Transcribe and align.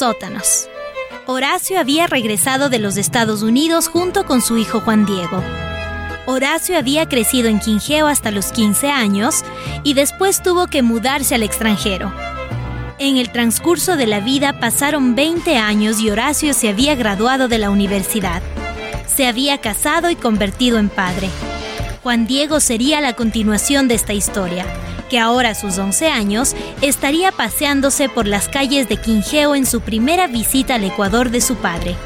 sótanos. 0.00 0.66
Horacio 1.26 1.78
había 1.78 2.06
regresado 2.06 2.70
de 2.70 2.78
los 2.78 2.96
Estados 2.96 3.42
Unidos 3.42 3.86
junto 3.86 4.24
con 4.24 4.40
su 4.40 4.56
hijo 4.56 4.80
Juan 4.80 5.04
Diego. 5.04 5.44
Horacio 6.24 6.78
había 6.78 7.06
crecido 7.06 7.48
en 7.48 7.60
Quingeo 7.60 8.06
hasta 8.06 8.30
los 8.30 8.50
15 8.50 8.88
años 8.88 9.44
y 9.84 9.92
después 9.92 10.42
tuvo 10.42 10.68
que 10.68 10.80
mudarse 10.80 11.34
al 11.34 11.42
extranjero. 11.42 12.10
En 12.98 13.18
el 13.18 13.30
transcurso 13.30 13.98
de 13.98 14.06
la 14.06 14.20
vida 14.20 14.58
pasaron 14.58 15.14
20 15.14 15.58
años 15.58 16.00
y 16.00 16.08
Horacio 16.08 16.54
se 16.54 16.70
había 16.70 16.94
graduado 16.94 17.46
de 17.46 17.58
la 17.58 17.68
universidad. 17.68 18.40
Se 19.06 19.26
había 19.26 19.58
casado 19.58 20.08
y 20.08 20.16
convertido 20.16 20.78
en 20.78 20.88
padre. 20.88 21.28
Juan 22.02 22.26
Diego 22.26 22.60
sería 22.60 23.02
la 23.02 23.12
continuación 23.12 23.86
de 23.86 23.96
esta 23.96 24.14
historia, 24.14 24.64
que 25.10 25.18
ahora 25.18 25.50
a 25.50 25.54
sus 25.54 25.76
11 25.76 26.08
años 26.08 26.56
estaría 26.80 27.32
paseándose 27.32 28.08
por 28.08 28.26
las 28.26 28.48
calles 28.48 28.88
de 28.88 28.96
Quingeo 28.96 29.54
en 29.54 29.66
su 29.66 29.82
primera 29.82 30.28
visita 30.28 30.76
al 30.76 30.84
Ecuador 30.84 31.30
de 31.30 31.42
su 31.42 31.56
padre. 31.56 31.96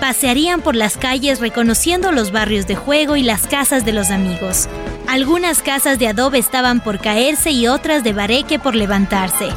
Pasearían 0.00 0.62
por 0.62 0.76
las 0.76 0.96
calles 0.96 1.40
reconociendo 1.40 2.12
los 2.12 2.30
barrios 2.30 2.66
de 2.66 2.76
juego 2.76 3.16
y 3.16 3.22
las 3.22 3.46
casas 3.46 3.84
de 3.84 3.92
los 3.92 4.10
amigos. 4.10 4.68
Algunas 5.08 5.60
casas 5.62 5.98
de 5.98 6.08
adobe 6.08 6.38
estaban 6.38 6.80
por 6.80 7.00
caerse 7.00 7.50
y 7.50 7.66
otras 7.66 8.04
de 8.04 8.12
bareque 8.12 8.58
por 8.58 8.74
levantarse. 8.74 9.48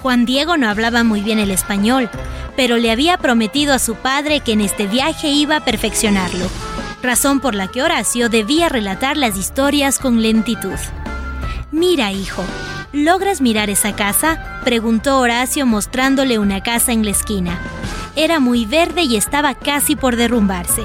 Juan 0.00 0.24
Diego 0.24 0.56
no 0.56 0.68
hablaba 0.68 1.04
muy 1.04 1.20
bien 1.20 1.38
el 1.38 1.50
español, 1.50 2.10
pero 2.56 2.76
le 2.76 2.90
había 2.90 3.18
prometido 3.18 3.74
a 3.74 3.78
su 3.78 3.94
padre 3.94 4.40
que 4.40 4.52
en 4.52 4.60
este 4.60 4.86
viaje 4.86 5.28
iba 5.28 5.56
a 5.56 5.64
perfeccionarlo, 5.64 6.46
razón 7.02 7.40
por 7.40 7.54
la 7.54 7.68
que 7.68 7.82
Horacio 7.82 8.28
debía 8.28 8.68
relatar 8.68 9.16
las 9.16 9.36
historias 9.36 9.98
con 9.98 10.22
lentitud. 10.22 10.78
Mira, 11.72 12.12
hijo, 12.12 12.44
¿logras 12.92 13.40
mirar 13.40 13.70
esa 13.70 13.96
casa? 13.96 14.60
preguntó 14.62 15.18
Horacio 15.18 15.64
mostrándole 15.64 16.38
una 16.38 16.62
casa 16.62 16.92
en 16.92 17.02
la 17.02 17.12
esquina. 17.12 17.58
Era 18.14 18.40
muy 18.40 18.66
verde 18.66 19.04
y 19.04 19.16
estaba 19.16 19.54
casi 19.54 19.96
por 19.96 20.16
derrumbarse. 20.16 20.82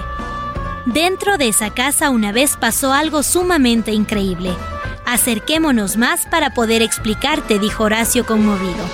Dentro 0.85 1.37
de 1.37 1.49
esa 1.49 1.71
casa 1.71 2.09
una 2.09 2.31
vez 2.31 2.55
pasó 2.55 2.93
algo 2.93 3.21
sumamente 3.21 3.91
increíble. 3.91 4.55
Acerquémonos 5.05 5.97
más 5.97 6.25
para 6.25 6.53
poder 6.53 6.81
explicarte, 6.81 7.59
dijo 7.59 7.83
Horacio 7.83 8.25
conmovido. 8.25 8.85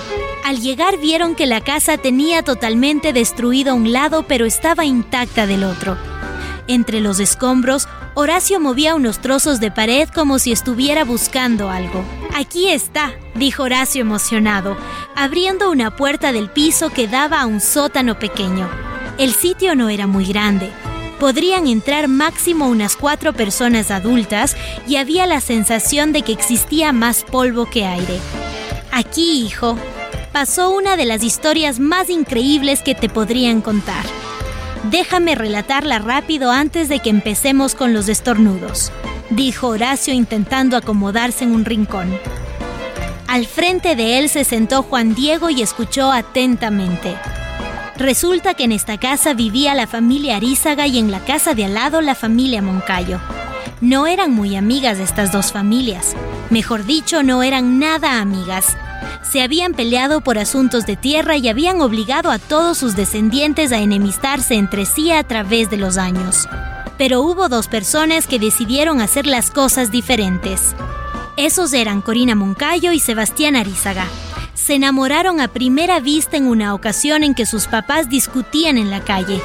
Al 0.43 0.61
llegar 0.61 0.97
vieron 0.97 1.35
que 1.35 1.45
la 1.45 1.61
casa 1.61 1.99
tenía 1.99 2.41
totalmente 2.41 3.13
destruido 3.13 3.75
un 3.75 3.93
lado 3.93 4.23
pero 4.27 4.47
estaba 4.47 4.83
intacta 4.83 5.45
del 5.45 5.63
otro. 5.63 5.95
Entre 6.67 7.01
los 7.01 7.19
escombros, 7.19 7.87
Horacio 8.15 8.59
movía 8.59 8.93
unos 8.93 9.19
trozos 9.19 9.59
de 9.59 9.71
pared 9.71 10.07
como 10.07 10.37
si 10.37 10.51
estuviera 10.51 11.03
buscando 11.03 11.71
algo. 11.71 12.03
Aquí 12.35 12.69
está, 12.69 13.13
dijo 13.33 13.63
Horacio 13.63 14.01
emocionado, 14.01 14.77
abriendo 15.15 15.71
una 15.71 15.95
puerta 15.95 16.31
del 16.31 16.51
piso 16.51 16.91
que 16.91 17.07
daba 17.07 17.41
a 17.41 17.47
un 17.47 17.59
sótano 17.59 18.19
pequeño. 18.19 18.69
El 19.17 19.33
sitio 19.33 19.73
no 19.75 19.89
era 19.89 20.05
muy 20.05 20.25
grande. 20.25 20.69
Podrían 21.19 21.65
entrar 21.65 22.07
máximo 22.07 22.67
unas 22.67 22.95
cuatro 22.95 23.33
personas 23.33 23.89
adultas 23.89 24.55
y 24.87 24.97
había 24.97 25.25
la 25.25 25.41
sensación 25.41 26.13
de 26.13 26.21
que 26.21 26.33
existía 26.33 26.91
más 26.91 27.23
polvo 27.23 27.65
que 27.65 27.85
aire. 27.85 28.19
Aquí, 28.91 29.43
hijo, 29.43 29.75
pasó 30.31 30.69
una 30.69 30.97
de 30.97 31.05
las 31.05 31.23
historias 31.23 31.79
más 31.79 32.11
increíbles 32.11 32.83
que 32.83 32.93
te 32.93 33.09
podrían 33.09 33.61
contar. 33.61 34.05
Déjame 34.91 35.35
relatarla 35.35 35.99
rápido 35.99 36.51
antes 36.51 36.89
de 36.89 36.99
que 36.99 37.09
empecemos 37.09 37.73
con 37.73 37.93
los 37.93 38.09
estornudos, 38.09 38.91
dijo 39.29 39.67
Horacio 39.67 40.13
intentando 40.13 40.75
acomodarse 40.75 41.45
en 41.45 41.53
un 41.53 41.63
rincón. 41.63 42.19
Al 43.27 43.45
frente 43.45 43.95
de 43.95 44.19
él 44.19 44.29
se 44.29 44.43
sentó 44.43 44.83
Juan 44.83 45.15
Diego 45.15 45.49
y 45.49 45.61
escuchó 45.61 46.11
atentamente. 46.11 47.15
Resulta 47.97 48.53
que 48.53 48.65
en 48.65 48.73
esta 48.73 48.97
casa 48.97 49.33
vivía 49.33 49.73
la 49.73 49.87
familia 49.87 50.35
Arízaga 50.35 50.85
y 50.85 50.99
en 50.99 51.11
la 51.11 51.19
casa 51.21 51.53
de 51.53 51.65
al 51.65 51.75
lado 51.75 52.01
la 52.01 52.15
familia 52.15 52.61
Moncayo. 52.61 53.19
No 53.83 54.07
eran 54.07 54.31
muy 54.31 54.55
amigas 54.55 54.97
estas 54.97 55.31
dos 55.31 55.51
familias. 55.51 56.15
Mejor 56.49 56.85
dicho, 56.85 57.21
no 57.21 57.43
eran 57.43 57.77
nada 57.77 58.19
amigas 58.19 58.75
se 59.33 59.41
habían 59.41 59.73
peleado 59.73 60.21
por 60.21 60.37
asuntos 60.37 60.85
de 60.85 60.95
tierra 60.95 61.37
y 61.37 61.47
habían 61.47 61.81
obligado 61.81 62.29
a 62.29 62.37
todos 62.37 62.77
sus 62.77 62.95
descendientes 62.95 63.71
a 63.71 63.79
enemistarse 63.79 64.53
entre 64.53 64.85
sí 64.85 65.11
a 65.11 65.23
través 65.23 65.71
de 65.71 65.77
los 65.77 65.97
años. 65.97 66.47
Pero 66.99 67.21
hubo 67.21 67.49
dos 67.49 67.67
personas 67.67 68.27
que 68.27 68.37
decidieron 68.37 69.01
hacer 69.01 69.25
las 69.25 69.49
cosas 69.49 69.91
diferentes. 69.91 70.75
Esos 71.35 71.73
eran 71.73 72.01
Corina 72.01 72.35
Moncayo 72.35 72.91
y 72.91 72.99
Sebastián 72.99 73.55
Arizaga. 73.55 74.05
Se 74.53 74.75
enamoraron 74.75 75.41
a 75.41 75.47
primera 75.47 75.99
vista 75.99 76.37
en 76.37 76.45
una 76.45 76.75
ocasión 76.75 77.23
en 77.23 77.33
que 77.33 77.47
sus 77.47 77.65
papás 77.65 78.09
discutían 78.09 78.77
en 78.77 78.91
la 78.91 79.03
calle. 79.03 79.41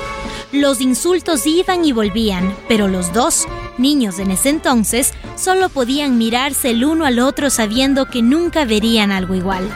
Los 0.53 0.83
insultos 0.83 1.47
iban 1.47 1.85
y 1.85 1.93
volvían, 1.93 2.55
pero 2.69 2.89
los 2.89 3.13
dos, 3.15 3.47
niños 3.79 4.19
en 4.19 4.31
ese 4.31 4.51
entonces, 4.51 5.15
solo 5.37 5.69
podían 5.69 6.19
mirarse 6.19 6.71
el 6.71 6.85
uno 6.85 7.05
al 7.05 7.19
otro 7.19 7.51
sabiendo 7.51 8.07
que 8.07 8.23
nunca 8.23 8.65
verían 8.65 9.13
algo 9.13 9.35
igual. 9.35 9.69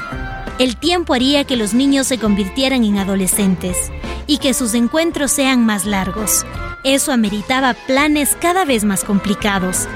El 0.59 0.77
tiempo 0.77 1.15
haría 1.15 1.45
que 1.45 1.57
los 1.57 1.75
niños 1.75 2.07
se 2.07 2.19
convirtieran 2.19 2.85
en 2.85 2.99
adolescentes 2.99 3.91
y 4.27 4.39
que 4.39 4.55
sus 4.55 4.75
encuentros 4.75 5.33
sean 5.33 5.65
más 5.65 5.87
largos. 5.87 6.45
Eso 6.85 7.13
ameritaba 7.13 7.75
planes 7.75 8.37
cada 8.41 8.65
vez 8.65 8.85
más 8.85 9.05
complicados. 9.05 9.89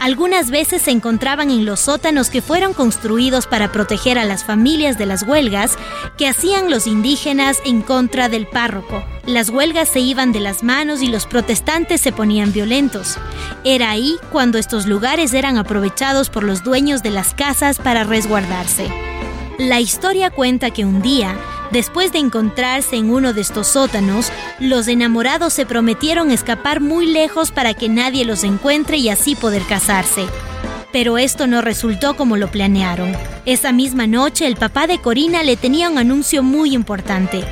Algunas 0.00 0.50
veces 0.50 0.82
se 0.82 0.90
encontraban 0.90 1.50
en 1.50 1.64
los 1.64 1.80
sótanos 1.80 2.28
que 2.28 2.42
fueron 2.42 2.74
construidos 2.74 3.46
para 3.46 3.70
proteger 3.70 4.18
a 4.18 4.24
las 4.24 4.44
familias 4.44 4.98
de 4.98 5.06
las 5.06 5.22
huelgas 5.22 5.78
que 6.18 6.26
hacían 6.26 6.70
los 6.70 6.88
indígenas 6.88 7.58
en 7.64 7.82
contra 7.82 8.28
del 8.28 8.48
párroco. 8.48 9.04
Las 9.24 9.50
huelgas 9.50 9.88
se 9.88 10.00
iban 10.00 10.32
de 10.32 10.40
las 10.40 10.64
manos 10.64 11.02
y 11.02 11.06
los 11.06 11.26
protestantes 11.26 12.00
se 12.00 12.10
ponían 12.10 12.52
violentos. 12.52 13.16
Era 13.62 13.90
ahí 13.90 14.16
cuando 14.32 14.58
estos 14.58 14.86
lugares 14.86 15.32
eran 15.34 15.56
aprovechados 15.56 16.28
por 16.28 16.42
los 16.42 16.64
dueños 16.64 17.04
de 17.04 17.10
las 17.10 17.34
casas 17.34 17.78
para 17.78 18.02
resguardarse. 18.02 18.90
La 19.62 19.78
historia 19.78 20.30
cuenta 20.30 20.72
que 20.72 20.84
un 20.84 21.02
día, 21.02 21.36
Después 21.70 22.12
de 22.12 22.18
encontrarse 22.18 22.96
en 22.96 23.10
uno 23.10 23.32
de 23.32 23.40
estos 23.40 23.68
sótanos, 23.68 24.30
los 24.58 24.88
enamorados 24.88 25.54
se 25.54 25.64
prometieron 25.64 26.30
escapar 26.30 26.80
muy 26.82 27.06
lejos 27.06 27.50
para 27.50 27.72
que 27.72 27.88
nadie 27.88 28.26
los 28.26 28.44
encuentre 28.44 28.98
y 28.98 29.08
así 29.08 29.36
poder 29.36 29.62
casarse. 29.62 30.26
Pero 30.92 31.16
esto 31.16 31.46
no 31.46 31.62
resultó 31.62 32.14
como 32.14 32.36
lo 32.36 32.50
planearon. 32.50 33.16
Esa 33.46 33.72
misma 33.72 34.06
noche 34.06 34.46
el 34.46 34.56
papá 34.56 34.86
de 34.86 34.98
Corina 34.98 35.42
le 35.44 35.56
tenía 35.56 35.88
un 35.88 35.96
anuncio 35.96 36.42
muy 36.42 36.74
importante. 36.74 37.42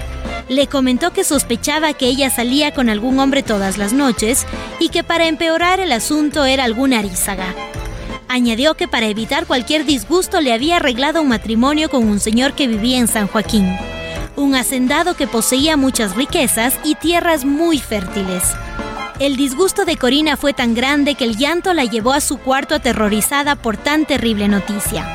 Le 0.51 0.67
comentó 0.67 1.13
que 1.15 1.25
sospechaba 1.25 1.95
que 1.95 2.07
ella 2.07 2.29
salía 2.29 2.75
con 2.75 2.91
algún 2.91 3.19
hombre 3.21 3.43
todas 3.43 3.79
las 3.79 3.95
noches 3.95 4.47
y 4.81 4.91
que 4.91 5.03
para 5.03 5.29
empeorar 5.29 5.81
el 5.81 5.93
asunto 5.93 6.45
era 6.45 6.65
alguna 6.65 6.99
arízaga. 6.99 7.55
Añadió 8.31 8.75
que 8.75 8.89
para 8.89 9.09
evitar 9.09 9.47
cualquier 9.47 9.85
disgusto 9.85 10.41
le 10.41 10.55
había 10.55 10.77
arreglado 10.77 11.21
un 11.21 11.29
matrimonio 11.29 11.91
con 11.91 12.09
un 12.09 12.21
señor 12.21 12.55
que 12.55 12.67
vivía 12.67 12.99
en 12.99 13.09
San 13.09 13.27
Joaquín 13.27 13.67
un 14.41 14.55
hacendado 14.55 15.15
que 15.15 15.27
poseía 15.27 15.77
muchas 15.77 16.17
riquezas 16.17 16.79
y 16.83 16.95
tierras 16.95 17.45
muy 17.45 17.79
fértiles. 17.79 18.43
El 19.19 19.37
disgusto 19.37 19.85
de 19.85 19.97
Corina 19.97 20.37
fue 20.37 20.55
tan 20.55 20.75
grande 20.75 21.15
que 21.15 21.25
el 21.25 21.37
llanto 21.37 21.75
la 21.75 21.85
llevó 21.85 22.13
a 22.13 22.21
su 22.21 22.39
cuarto 22.39 22.75
aterrorizada 22.75 23.55
por 23.55 23.77
tan 23.77 24.07
terrible 24.07 24.49
noticia. 24.49 25.07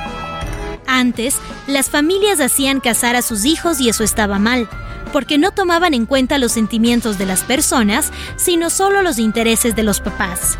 Antes, 0.85 1.37
las 1.65 1.89
familias 1.89 2.39
hacían 2.39 2.79
casar 2.79 3.15
a 3.15 3.23
sus 3.23 3.45
hijos 3.45 3.79
y 3.79 3.89
eso 3.89 4.03
estaba 4.03 4.37
mal, 4.37 4.69
porque 5.11 5.39
no 5.39 5.51
tomaban 5.51 5.95
en 5.95 6.05
cuenta 6.05 6.37
los 6.37 6.51
sentimientos 6.51 7.17
de 7.17 7.25
las 7.25 7.43
personas, 7.43 8.11
sino 8.35 8.69
solo 8.69 9.01
los 9.01 9.17
intereses 9.17 9.75
de 9.75 9.83
los 9.83 9.99
papás. 10.01 10.59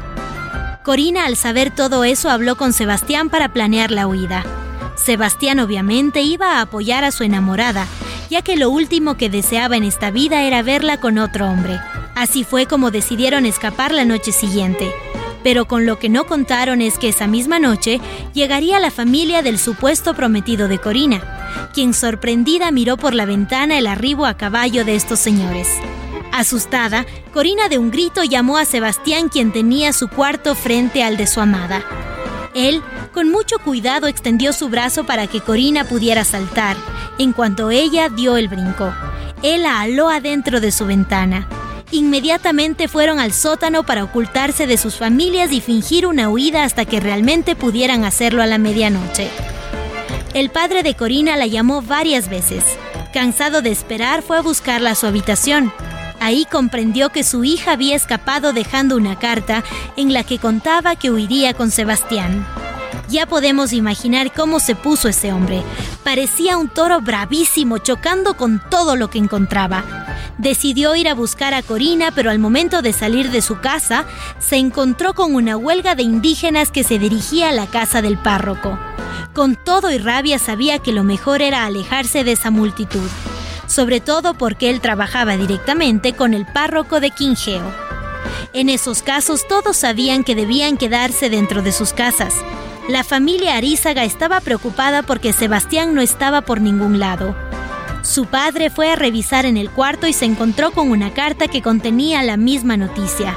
Corina 0.86 1.26
al 1.26 1.36
saber 1.36 1.72
todo 1.72 2.04
eso 2.04 2.30
habló 2.30 2.58
con 2.58 2.72
Sebastián 2.72 3.32
para 3.32 3.50
planear 3.50 3.90
la 3.90 4.06
huida. 4.06 4.46
Sebastián 4.96 5.60
obviamente 5.60 6.22
iba 6.22 6.60
a 6.60 6.62
apoyar 6.62 7.04
a 7.04 7.12
su 7.12 7.24
enamorada, 7.24 7.88
ya 8.30 8.44
que 8.44 8.56
lo 8.56 8.70
último 8.70 9.18
que 9.18 9.28
deseaba 9.28 9.78
en 9.78 9.84
esta 9.84 10.12
vida 10.12 10.44
era 10.44 10.62
verla 10.62 11.00
con 11.00 11.18
otro 11.18 11.50
hombre. 11.50 11.80
Así 12.14 12.44
fue 12.44 12.68
como 12.68 12.92
decidieron 12.92 13.48
escapar 13.48 13.96
la 13.96 14.06
noche 14.06 14.32
siguiente. 14.32 14.92
Pero 15.42 15.66
con 15.66 15.88
lo 15.88 15.98
que 15.98 16.08
no 16.08 16.28
contaron 16.28 16.84
es 16.84 17.00
que 17.00 17.10
esa 17.10 17.26
misma 17.26 17.58
noche 17.58 18.00
llegaría 18.36 18.80
la 18.80 18.92
familia 18.92 19.42
del 19.42 19.58
supuesto 19.58 20.14
prometido 20.14 20.68
de 20.68 20.78
Corina, 20.78 21.68
quien 21.74 21.96
sorprendida 21.96 22.70
miró 22.70 22.96
por 22.96 23.16
la 23.16 23.26
ventana 23.26 23.80
el 23.80 23.88
arribo 23.88 24.28
a 24.28 24.36
caballo 24.36 24.86
de 24.86 24.96
estos 24.96 25.18
señores. 25.18 25.68
Asustada, 26.36 27.06
Corina 27.34 27.70
de 27.70 27.78
un 27.78 27.92
grito 27.92 28.22
llamó 28.24 28.58
a 28.58 28.66
Sebastián 28.66 29.30
quien 29.30 29.54
tenía 29.54 29.94
su 29.94 30.10
cuarto 30.10 30.54
frente 30.54 31.02
al 31.02 31.16
de 31.16 31.28
su 31.28 31.40
amada. 31.40 31.82
Él, 32.54 32.82
con 33.14 33.30
mucho 33.30 33.58
cuidado, 33.60 34.08
extendió 34.08 34.52
su 34.52 34.68
brazo 34.68 35.06
para 35.06 35.28
que 35.28 35.40
Corina 35.40 35.86
pudiera 35.86 36.26
saltar, 36.26 36.76
en 37.20 37.32
cuanto 37.32 37.72
ella 37.72 38.10
dio 38.10 38.36
el 38.36 38.50
brinco. 38.50 38.94
Él 39.44 39.64
la 39.64 39.80
aló 39.80 40.10
adentro 40.10 40.60
de 40.60 40.74
su 40.74 40.86
ventana. 40.86 41.48
Inmediatamente 41.92 42.90
fueron 42.90 43.20
al 43.20 43.32
sótano 43.32 43.86
para 43.86 44.04
ocultarse 44.04 44.68
de 44.68 44.76
sus 44.76 44.96
familias 44.96 45.54
y 45.54 45.62
fingir 45.62 46.06
una 46.06 46.28
huida 46.28 46.66
hasta 46.66 46.84
que 46.84 47.00
realmente 47.00 47.56
pudieran 47.56 48.04
hacerlo 48.04 48.44
a 48.44 48.46
la 48.46 48.58
medianoche. 48.58 49.30
El 50.34 50.50
padre 50.50 50.84
de 50.84 50.96
Corina 50.96 51.38
la 51.38 51.48
llamó 51.48 51.82
varias 51.82 52.28
veces. 52.28 52.66
Cansado 53.14 53.62
de 53.62 53.72
esperar, 53.72 54.22
fue 54.22 54.38
a 54.38 54.42
buscarla 54.42 54.92
a 54.92 54.96
su 54.96 55.08
habitación. 55.08 55.72
Ahí 56.26 56.48
comprendió 56.52 57.12
que 57.12 57.24
su 57.24 57.44
hija 57.44 57.74
había 57.74 57.96
escapado 57.96 58.52
dejando 58.52 58.96
una 58.96 59.20
carta 59.20 59.64
en 59.96 60.12
la 60.12 60.24
que 60.24 60.40
contaba 60.40 60.96
que 60.96 61.12
huiría 61.12 61.54
con 61.54 61.70
Sebastián. 61.70 62.48
Ya 63.10 63.28
podemos 63.28 63.74
imaginar 63.74 64.34
cómo 64.34 64.60
se 64.60 64.74
puso 64.74 65.08
ese 65.08 65.32
hombre. 65.32 65.62
Parecía 66.04 66.58
un 66.58 66.68
toro 66.68 67.00
bravísimo, 67.00 67.78
chocando 67.78 68.36
con 68.36 68.60
todo 68.72 68.96
lo 68.96 69.12
que 69.12 69.20
encontraba. 69.20 69.84
Decidió 70.40 70.96
ir 70.96 71.10
a 71.10 71.14
buscar 71.14 71.54
a 71.54 71.62
Corina, 71.62 72.10
pero 72.10 72.32
al 72.32 72.40
momento 72.40 72.82
de 72.82 72.92
salir 72.92 73.30
de 73.30 73.44
su 73.44 73.60
casa, 73.60 74.06
se 74.40 74.56
encontró 74.56 75.14
con 75.14 75.36
una 75.36 75.58
huelga 75.58 75.94
de 75.94 76.02
indígenas 76.02 76.72
que 76.72 76.84
se 76.84 76.98
dirigía 76.98 77.50
a 77.50 77.54
la 77.54 77.68
casa 77.68 78.02
del 78.02 78.18
párroco. 78.18 78.80
Con 79.36 79.56
todo 79.56 79.92
y 79.92 80.00
rabia 80.00 80.40
sabía 80.40 80.80
que 80.80 80.92
lo 80.92 81.04
mejor 81.04 81.44
era 81.44 81.66
alejarse 81.66 82.24
de 82.24 82.32
esa 82.32 82.50
multitud, 82.50 83.10
sobre 83.68 84.00
todo 84.00 84.34
porque 84.34 84.70
él 84.70 84.82
trabajaba 84.82 85.38
directamente 85.38 86.14
con 86.14 86.34
el 86.34 86.46
párroco 86.46 87.00
de 87.00 87.12
Quingeo. 87.12 87.74
En 88.54 88.70
esos 88.70 89.02
casos 89.02 89.48
todos 89.48 89.78
sabían 89.78 90.24
que 90.24 90.36
debían 90.36 90.78
quedarse 90.78 91.30
dentro 91.30 91.62
de 91.62 91.72
sus 91.72 91.94
casas. 91.94 92.34
La 92.88 93.04
familia 93.04 93.58
Arízaga 93.58 94.04
estaba 94.04 94.40
preocupada 94.42 95.02
porque 95.04 95.34
Sebastián 95.34 95.94
no 95.96 96.02
estaba 96.02 96.42
por 96.42 96.62
ningún 96.62 97.00
lado. 97.00 97.36
Su 98.04 98.28
padre 98.28 98.70
fue 98.70 98.92
a 98.92 98.96
revisar 98.96 99.46
en 99.46 99.58
el 99.58 99.72
cuarto 99.72 100.06
y 100.08 100.14
se 100.14 100.26
encontró 100.26 100.72
con 100.72 100.92
una 100.92 101.14
carta 101.14 101.48
que 101.48 101.64
contenía 101.64 102.22
la 102.22 102.38
misma 102.38 102.78
noticia. 102.78 103.36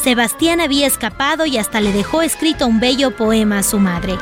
Sebastián 0.00 0.60
había 0.60 0.86
escapado 0.86 1.46
y 1.46 1.58
hasta 1.58 1.80
le 1.80 1.92
dejó 1.92 2.22
escrito 2.22 2.66
un 2.66 2.78
bello 2.78 3.16
poema 3.16 3.58
a 3.58 3.62
su 3.64 3.78
madre. 3.78 4.16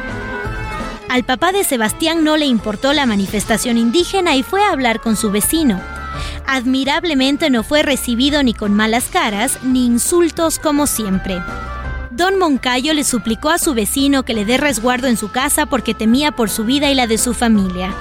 Al 1.13 1.25
papá 1.25 1.53
de 1.53 1.63
Sebastián 1.63 2.25
no 2.25 2.39
le 2.39 2.47
importó 2.47 2.95
la 2.95 3.05
manifestación 3.05 3.77
indígena 3.77 4.35
y 4.35 4.43
fue 4.43 4.65
a 4.65 4.71
hablar 4.71 5.03
con 5.03 5.15
su 5.15 5.31
vecino. 5.31 5.79
Admirablemente 6.47 7.51
no 7.51 7.65
fue 7.65 7.83
recibido 7.83 8.43
ni 8.43 8.55
con 8.55 8.73
malas 8.73 9.11
caras 9.13 9.59
ni 9.63 9.85
insultos 9.85 10.59
como 10.59 10.87
siempre. 10.87 11.39
Don 12.13 12.39
Moncayo 12.39 12.95
le 12.95 13.05
suplicó 13.05 13.51
a 13.51 13.59
su 13.59 13.75
vecino 13.75 14.23
que 14.23 14.33
le 14.33 14.47
dé 14.47 14.57
resguardo 14.57 15.07
en 15.07 15.19
su 15.19 15.31
casa 15.31 15.67
porque 15.67 15.93
temía 15.93 16.33
por 16.33 16.49
su 16.49 16.65
vida 16.65 16.91
y 16.91 16.95
la 16.95 17.07
de 17.07 17.19
su 17.19 17.35
familia. 17.35 17.95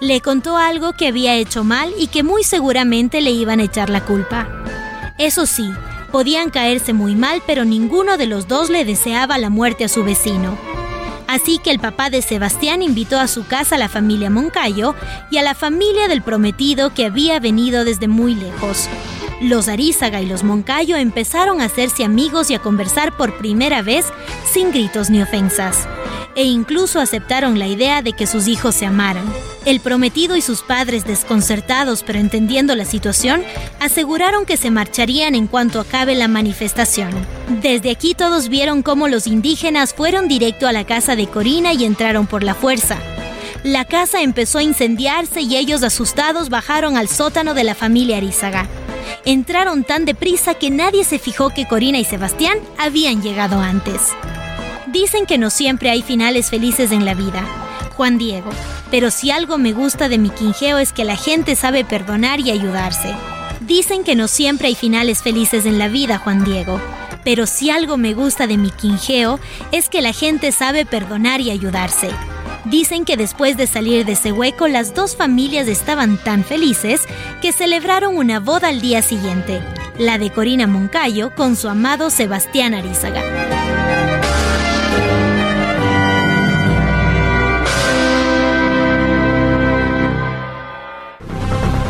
Le 0.00 0.20
contó 0.20 0.56
algo 0.56 0.94
que 0.94 1.06
había 1.06 1.36
hecho 1.36 1.62
mal 1.62 1.92
y 2.00 2.08
que 2.08 2.24
muy 2.24 2.42
seguramente 2.42 3.20
le 3.20 3.30
iban 3.30 3.60
a 3.60 3.64
echar 3.64 3.90
la 3.90 4.04
culpa. 4.04 4.48
Eso 5.18 5.46
sí, 5.46 5.70
podían 6.10 6.50
caerse 6.50 6.92
muy 6.92 7.14
mal, 7.14 7.42
pero 7.46 7.64
ninguno 7.64 8.16
de 8.16 8.26
los 8.26 8.48
dos 8.48 8.70
le 8.70 8.84
deseaba 8.84 9.38
la 9.38 9.50
muerte 9.50 9.84
a 9.84 9.88
su 9.88 10.02
vecino. 10.02 10.67
Así 11.28 11.58
que 11.58 11.70
el 11.70 11.78
papá 11.78 12.10
de 12.10 12.22
Sebastián 12.22 12.82
invitó 12.82 13.20
a 13.20 13.28
su 13.28 13.46
casa 13.46 13.76
a 13.76 13.78
la 13.78 13.88
familia 13.88 14.30
Moncayo 14.30 14.94
y 15.30 15.36
a 15.36 15.42
la 15.42 15.54
familia 15.54 16.08
del 16.08 16.22
prometido 16.22 16.94
que 16.94 17.04
había 17.04 17.38
venido 17.38 17.84
desde 17.84 18.08
muy 18.08 18.34
lejos. 18.34 18.88
Los 19.40 19.68
Arízaga 19.68 20.20
y 20.20 20.26
los 20.26 20.42
Moncayo 20.42 20.96
empezaron 20.96 21.60
a 21.60 21.66
hacerse 21.66 22.02
amigos 22.02 22.50
y 22.50 22.54
a 22.54 22.58
conversar 22.58 23.16
por 23.16 23.38
primera 23.38 23.82
vez 23.82 24.06
sin 24.52 24.72
gritos 24.72 25.10
ni 25.10 25.22
ofensas 25.22 25.86
e 26.34 26.44
incluso 26.44 27.00
aceptaron 27.00 27.58
la 27.58 27.66
idea 27.66 28.00
de 28.00 28.12
que 28.12 28.26
sus 28.26 28.46
hijos 28.46 28.74
se 28.74 28.86
amaran. 28.86 29.24
El 29.68 29.80
prometido 29.80 30.34
y 30.34 30.40
sus 30.40 30.62
padres, 30.62 31.04
desconcertados 31.04 32.02
pero 32.02 32.18
entendiendo 32.18 32.74
la 32.74 32.86
situación, 32.86 33.44
aseguraron 33.80 34.46
que 34.46 34.56
se 34.56 34.70
marcharían 34.70 35.34
en 35.34 35.46
cuanto 35.46 35.78
acabe 35.78 36.14
la 36.14 36.26
manifestación. 36.26 37.10
Desde 37.60 37.90
aquí 37.90 38.14
todos 38.14 38.48
vieron 38.48 38.82
cómo 38.82 39.08
los 39.08 39.26
indígenas 39.26 39.92
fueron 39.92 40.26
directo 40.26 40.66
a 40.66 40.72
la 40.72 40.86
casa 40.86 41.16
de 41.16 41.26
Corina 41.26 41.74
y 41.74 41.84
entraron 41.84 42.26
por 42.26 42.44
la 42.44 42.54
fuerza. 42.54 42.96
La 43.62 43.84
casa 43.84 44.22
empezó 44.22 44.56
a 44.56 44.62
incendiarse 44.62 45.42
y 45.42 45.54
ellos 45.56 45.82
asustados 45.82 46.48
bajaron 46.48 46.96
al 46.96 47.08
sótano 47.08 47.52
de 47.52 47.64
la 47.64 47.74
familia 47.74 48.16
Arizaga. 48.16 48.66
Entraron 49.26 49.84
tan 49.84 50.06
deprisa 50.06 50.54
que 50.54 50.70
nadie 50.70 51.04
se 51.04 51.18
fijó 51.18 51.50
que 51.50 51.68
Corina 51.68 51.98
y 51.98 52.04
Sebastián 52.04 52.56
habían 52.78 53.20
llegado 53.20 53.60
antes. 53.60 54.00
Dicen 54.86 55.26
que 55.26 55.36
no 55.36 55.50
siempre 55.50 55.90
hay 55.90 56.00
finales 56.00 56.48
felices 56.48 56.90
en 56.90 57.04
la 57.04 57.12
vida. 57.12 57.67
Juan 57.98 58.16
Diego, 58.16 58.50
pero 58.92 59.10
si 59.10 59.32
algo 59.32 59.58
me 59.58 59.72
gusta 59.72 60.08
de 60.08 60.18
mi 60.18 60.30
quinjeo 60.30 60.78
es 60.78 60.92
que 60.92 61.02
la 61.02 61.16
gente 61.16 61.56
sabe 61.56 61.84
perdonar 61.84 62.38
y 62.38 62.52
ayudarse. 62.52 63.12
Dicen 63.58 64.04
que 64.04 64.14
no 64.14 64.28
siempre 64.28 64.68
hay 64.68 64.76
finales 64.76 65.20
felices 65.20 65.66
en 65.66 65.80
la 65.80 65.88
vida, 65.88 66.18
Juan 66.18 66.44
Diego. 66.44 66.80
Pero 67.24 67.44
si 67.46 67.70
algo 67.70 67.96
me 67.96 68.14
gusta 68.14 68.46
de 68.46 68.56
mi 68.56 68.70
quinjeo 68.70 69.40
es 69.72 69.88
que 69.88 70.00
la 70.00 70.12
gente 70.12 70.52
sabe 70.52 70.86
perdonar 70.86 71.40
y 71.40 71.50
ayudarse. 71.50 72.10
Dicen 72.66 73.04
que 73.04 73.16
después 73.16 73.56
de 73.56 73.66
salir 73.66 74.06
de 74.06 74.12
ese 74.12 74.30
hueco 74.30 74.68
las 74.68 74.94
dos 74.94 75.16
familias 75.16 75.66
estaban 75.66 76.18
tan 76.18 76.44
felices 76.44 77.00
que 77.42 77.50
celebraron 77.50 78.16
una 78.16 78.38
boda 78.38 78.68
al 78.68 78.80
día 78.80 79.02
siguiente, 79.02 79.60
la 79.98 80.18
de 80.18 80.30
Corina 80.30 80.68
Moncayo 80.68 81.34
con 81.34 81.56
su 81.56 81.68
amado 81.68 82.10
Sebastián 82.10 82.74
Arizaga. 82.74 83.37